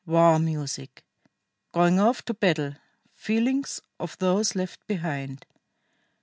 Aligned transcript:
WAR 0.03 0.39
MUSIC. 0.39 1.03
GOING 1.73 1.99
OFF 1.99 2.25
TO 2.25 2.33
BATTLE. 2.33 2.73
FEELINGS 3.13 3.81
OF 3.99 4.17
THOSE 4.17 4.55
LEFT 4.55 4.87
BEHIND. 4.87 5.45